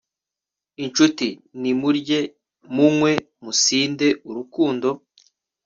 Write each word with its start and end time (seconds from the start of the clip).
incuti, 0.83 1.29
nimurye, 1.61 2.19
munywe 2.73 3.11
musinde 3.43 4.07
urukundo 4.29 4.87